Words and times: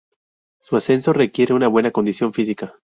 Su 0.61 0.77
ascenso 0.77 1.13
requiere 1.13 1.49
de 1.51 1.57
una 1.57 1.67
buena 1.67 1.91
condición 1.91 2.33
física. 2.33 2.73